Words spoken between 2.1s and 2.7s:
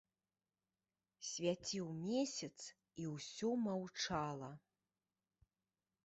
месяц,